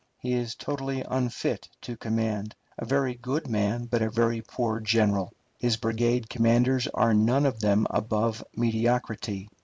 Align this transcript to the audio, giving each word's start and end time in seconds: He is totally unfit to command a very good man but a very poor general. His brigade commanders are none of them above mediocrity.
He 0.17 0.33
is 0.33 0.55
totally 0.55 1.03
unfit 1.07 1.69
to 1.81 1.95
command 1.95 2.55
a 2.75 2.85
very 2.85 3.13
good 3.13 3.45
man 3.47 3.85
but 3.85 4.01
a 4.01 4.09
very 4.09 4.41
poor 4.41 4.79
general. 4.79 5.31
His 5.59 5.77
brigade 5.77 6.27
commanders 6.27 6.87
are 6.95 7.13
none 7.13 7.45
of 7.45 7.59
them 7.59 7.85
above 7.91 8.43
mediocrity. 8.55 9.47